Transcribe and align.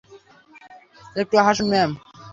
একটু 1.15 1.35
হাসুন, 1.45 1.67
ম্যাম! 1.71 1.91